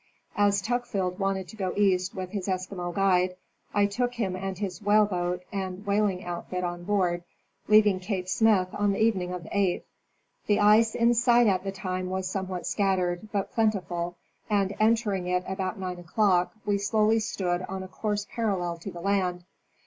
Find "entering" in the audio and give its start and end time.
14.79-15.27